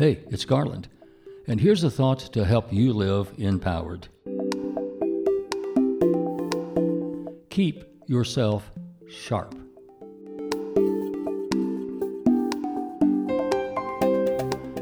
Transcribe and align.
Hey, 0.00 0.20
it's 0.30 0.46
Garland, 0.46 0.88
and 1.46 1.60
here's 1.60 1.84
a 1.84 1.90
thought 1.90 2.20
to 2.32 2.42
help 2.42 2.72
you 2.72 2.94
live 2.94 3.34
empowered. 3.36 4.08
Keep 7.50 7.84
yourself 8.06 8.70
sharp. 9.10 9.54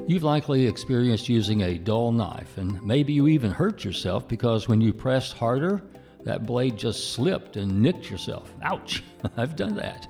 You've 0.07 0.23
likely 0.23 0.68
experienced 0.68 1.29
using 1.29 1.62
a 1.62 1.79
dull 1.79 2.12
knife, 2.12 2.57
and 2.57 2.80
maybe 2.85 3.12
you 3.12 3.27
even 3.27 3.50
hurt 3.50 3.85
yourself 3.85 4.29
because 4.29 4.69
when 4.69 4.80
you 4.80 4.93
pressed 4.93 5.32
harder, 5.32 5.82
that 6.23 6.46
blade 6.46 6.77
just 6.77 7.12
slipped 7.12 7.57
and 7.57 7.82
nicked 7.82 8.09
yourself. 8.09 8.55
Ouch! 8.62 9.03
I've 9.37 9.57
done 9.57 9.75
that. 9.75 10.07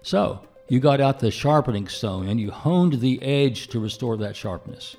So, 0.00 0.48
you 0.70 0.78
got 0.78 1.00
out 1.00 1.18
the 1.18 1.32
sharpening 1.32 1.88
stone 1.88 2.28
and 2.28 2.38
you 2.38 2.52
honed 2.52 3.00
the 3.00 3.20
edge 3.24 3.66
to 3.66 3.80
restore 3.80 4.16
that 4.16 4.36
sharpness. 4.36 4.96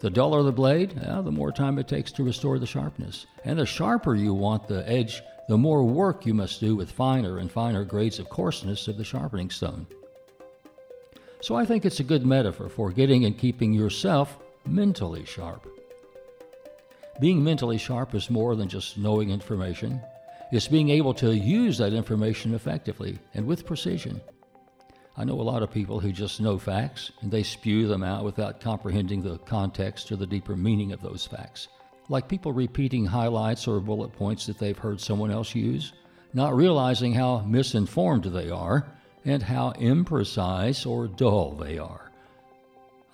The 0.00 0.10
duller 0.10 0.42
the 0.42 0.50
blade, 0.50 1.00
well, 1.00 1.22
the 1.22 1.30
more 1.30 1.52
time 1.52 1.78
it 1.78 1.86
takes 1.86 2.10
to 2.12 2.24
restore 2.24 2.58
the 2.58 2.66
sharpness. 2.66 3.26
And 3.44 3.60
the 3.60 3.66
sharper 3.66 4.16
you 4.16 4.34
want 4.34 4.66
the 4.66 4.86
edge, 4.90 5.22
the 5.48 5.56
more 5.56 5.84
work 5.84 6.26
you 6.26 6.34
must 6.34 6.58
do 6.58 6.74
with 6.74 6.90
finer 6.90 7.38
and 7.38 7.52
finer 7.52 7.84
grades 7.84 8.18
of 8.18 8.30
coarseness 8.30 8.88
of 8.88 8.96
the 8.98 9.04
sharpening 9.04 9.50
stone. 9.50 9.86
So 11.40 11.54
I 11.54 11.64
think 11.64 11.84
it's 11.84 12.00
a 12.00 12.04
good 12.04 12.26
metaphor 12.26 12.68
for 12.68 12.90
getting 12.90 13.24
and 13.26 13.38
keeping 13.38 13.72
yourself 13.72 14.38
mentally 14.66 15.24
sharp. 15.24 15.68
Being 17.20 17.44
mentally 17.44 17.78
sharp 17.78 18.12
is 18.16 18.28
more 18.28 18.56
than 18.56 18.68
just 18.68 18.98
knowing 18.98 19.30
information. 19.30 20.00
It's 20.50 20.66
being 20.66 20.90
able 20.90 21.14
to 21.14 21.32
use 21.32 21.78
that 21.78 21.92
information 21.92 22.54
effectively 22.54 23.20
and 23.34 23.46
with 23.46 23.64
precision. 23.64 24.20
I 25.16 25.24
know 25.24 25.40
a 25.40 25.42
lot 25.42 25.62
of 25.62 25.72
people 25.72 26.00
who 26.00 26.12
just 26.12 26.40
know 26.40 26.56
facts 26.58 27.10
and 27.20 27.30
they 27.30 27.42
spew 27.42 27.88
them 27.88 28.02
out 28.02 28.24
without 28.24 28.60
comprehending 28.60 29.22
the 29.22 29.38
context 29.38 30.10
or 30.10 30.16
the 30.16 30.26
deeper 30.26 30.56
meaning 30.56 30.92
of 30.92 31.02
those 31.02 31.26
facts. 31.26 31.68
Like 32.08 32.28
people 32.28 32.52
repeating 32.52 33.04
highlights 33.04 33.68
or 33.68 33.80
bullet 33.80 34.12
points 34.12 34.46
that 34.46 34.58
they've 34.58 34.78
heard 34.78 35.00
someone 35.00 35.30
else 35.30 35.54
use, 35.54 35.92
not 36.32 36.56
realizing 36.56 37.12
how 37.12 37.40
misinformed 37.40 38.24
they 38.24 38.50
are 38.50 38.86
and 39.24 39.42
how 39.42 39.72
imprecise 39.72 40.86
or 40.86 41.06
dull 41.06 41.52
they 41.52 41.76
are. 41.78 42.10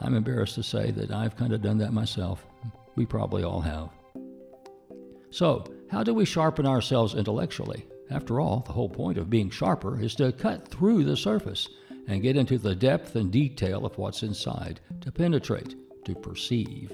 I'm 0.00 0.14
embarrassed 0.14 0.54
to 0.56 0.62
say 0.62 0.90
that 0.92 1.10
I've 1.10 1.36
kind 1.36 1.52
of 1.52 1.62
done 1.62 1.78
that 1.78 1.92
myself. 1.92 2.46
We 2.94 3.06
probably 3.06 3.42
all 3.42 3.60
have. 3.60 3.88
So, 5.30 5.64
how 5.90 6.02
do 6.02 6.14
we 6.14 6.24
sharpen 6.24 6.66
ourselves 6.66 7.14
intellectually? 7.14 7.86
After 8.10 8.40
all, 8.40 8.60
the 8.60 8.72
whole 8.72 8.88
point 8.88 9.18
of 9.18 9.30
being 9.30 9.50
sharper 9.50 10.00
is 10.00 10.14
to 10.16 10.32
cut 10.32 10.68
through 10.68 11.04
the 11.04 11.16
surface 11.16 11.68
and 12.08 12.22
get 12.22 12.36
into 12.36 12.58
the 12.58 12.74
depth 12.74 13.16
and 13.16 13.30
detail 13.30 13.84
of 13.84 13.98
what's 13.98 14.22
inside, 14.22 14.80
to 15.00 15.10
penetrate, 15.10 15.74
to 16.04 16.14
perceive. 16.14 16.92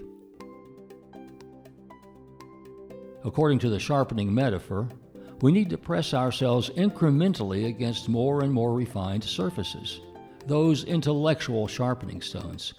According 3.24 3.60
to 3.60 3.68
the 3.68 3.78
sharpening 3.78 4.34
metaphor, 4.34 4.88
we 5.42 5.52
need 5.52 5.70
to 5.70 5.78
press 5.78 6.14
ourselves 6.14 6.70
incrementally 6.70 7.66
against 7.66 8.08
more 8.08 8.42
and 8.42 8.52
more 8.52 8.72
refined 8.72 9.24
surfaces, 9.24 10.00
those 10.46 10.84
intellectual 10.84 11.68
sharpening 11.68 12.20
stones. 12.20 12.74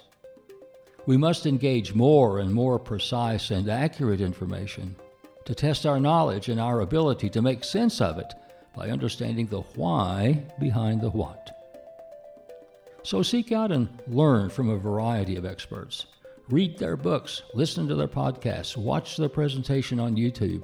We 1.06 1.17
must 1.17 1.45
engage 1.45 1.94
more 1.94 2.39
and 2.39 2.54
more 2.54 2.80
precise 2.80 3.52
and 3.52 3.70
accurate 3.70 4.22
information 4.22 4.95
to 5.45 5.54
test 5.54 5.86
our 5.86 6.00
knowledge 6.00 6.48
and 6.48 6.59
our 6.59 6.80
ability 6.80 7.30
to 7.31 7.42
make 7.42 7.64
sense 7.64 8.00
of 8.00 8.17
it 8.17 8.34
by 8.76 8.89
understanding 8.89 9.48
the 9.48 9.61
why 9.76 10.44
behind 10.59 11.02
the 11.02 11.09
what. 11.09 11.53
So 13.04 13.22
seek 13.22 13.52
out 13.52 13.72
and 13.72 13.90
learn 14.08 14.50
from 14.50 14.70
a 14.70 14.78
variety 14.78 15.36
of 15.36 15.46
experts. 15.46 16.06
Read 16.50 16.78
their 16.78 16.96
books, 16.96 17.44
listen 17.54 17.88
to 17.88 17.95
their 17.95 18.08
podcasts, 18.08 18.78
watch 18.78 19.18
their 19.18 19.30
presentation 19.30 20.00
on 20.00 20.16
YouTube, 20.16 20.64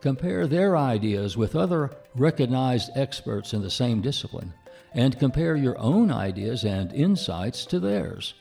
compare 0.00 0.46
their 0.46 0.76
ideas 0.76 1.36
with 1.36 1.56
other 1.56 1.90
recognized 2.16 2.90
experts 2.96 3.54
in 3.54 3.62
the 3.62 3.70
same 3.70 4.00
discipline, 4.00 4.52
and 4.94 5.18
compare 5.18 5.56
your 5.56 5.78
own 5.78 6.10
ideas 6.10 6.64
and 6.64 6.92
insights 6.92 7.64
to 7.66 7.78
theirs. 7.78 8.34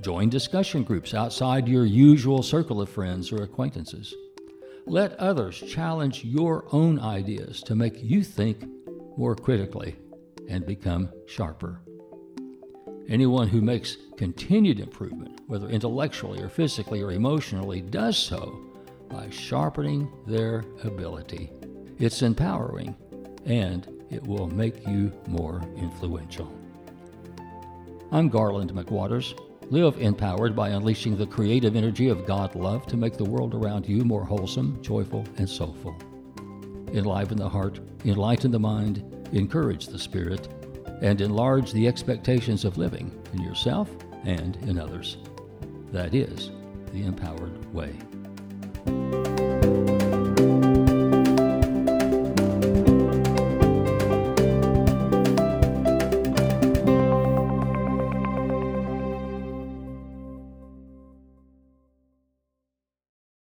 Join 0.00 0.28
discussion 0.28 0.82
groups 0.82 1.14
outside 1.14 1.68
your 1.68 1.84
usual 1.84 2.42
circle 2.42 2.80
of 2.80 2.88
friends 2.88 3.32
or 3.32 3.42
acquaintances. 3.42 4.14
Let 4.86 5.18
others 5.18 5.58
challenge 5.58 6.24
your 6.24 6.66
own 6.72 7.00
ideas 7.00 7.62
to 7.62 7.74
make 7.74 8.02
you 8.02 8.22
think 8.22 8.64
more 9.16 9.34
critically 9.34 9.96
and 10.48 10.64
become 10.64 11.10
sharper. 11.26 11.80
Anyone 13.08 13.46
who 13.46 13.60
makes 13.60 13.96
continued 14.16 14.80
improvement, 14.80 15.40
whether 15.46 15.68
intellectually 15.68 16.42
or 16.42 16.48
physically 16.48 17.02
or 17.02 17.12
emotionally, 17.12 17.80
does 17.80 18.16
so 18.18 18.60
by 19.08 19.30
sharpening 19.30 20.10
their 20.26 20.64
ability. 20.82 21.52
It's 22.00 22.22
empowering 22.22 22.96
and 23.44 23.86
it 24.10 24.26
will 24.26 24.48
make 24.48 24.86
you 24.88 25.12
more 25.28 25.62
influential. 25.76 26.52
I'm 28.10 28.28
Garland 28.28 28.72
McWatters. 28.72 29.38
Live 29.70 30.00
empowered 30.00 30.56
by 30.56 30.70
unleashing 30.70 31.16
the 31.16 31.26
creative 31.26 31.76
energy 31.76 32.08
of 32.08 32.26
God 32.26 32.56
love 32.56 32.86
to 32.86 32.96
make 32.96 33.16
the 33.16 33.24
world 33.24 33.54
around 33.54 33.88
you 33.88 34.04
more 34.04 34.24
wholesome, 34.24 34.80
joyful, 34.82 35.24
and 35.38 35.48
soulful. 35.48 35.96
Enliven 36.92 37.36
the 37.36 37.48
heart, 37.48 37.80
enlighten 38.04 38.50
the 38.50 38.58
mind, 38.58 39.28
encourage 39.32 39.86
the 39.86 39.98
spirit, 39.98 40.48
and 41.02 41.20
enlarge 41.20 41.72
the 41.72 41.86
expectations 41.86 42.64
of 42.64 42.78
living 42.78 43.10
in 43.32 43.42
yourself 43.42 43.90
and 44.24 44.56
in 44.68 44.78
others. 44.78 45.18
That 45.92 46.14
is 46.14 46.50
the 46.92 47.04
empowered 47.04 47.72
way. 47.72 47.94